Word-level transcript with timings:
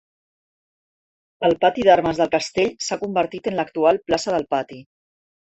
El 1.49 1.53
pati 1.65 1.85
d'armes 1.87 2.21
del 2.21 2.31
castell 2.37 2.73
s'ha 2.87 2.99
convertit 3.03 3.51
en 3.53 3.59
l'actual 3.61 4.03
plaça 4.09 4.35
del 4.39 4.49
Pati. 4.57 4.83